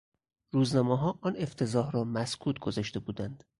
روزنامهها 0.51 1.19
آن 1.21 1.35
افتضاح 1.37 1.91
را 1.91 2.03
مسکوت 2.03 2.59
گذاشته 2.59 2.99
بودند. 2.99 3.43